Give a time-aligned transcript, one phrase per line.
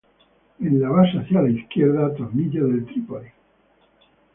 [0.61, 3.33] En la base hacia al izquierda tornillo del trípode.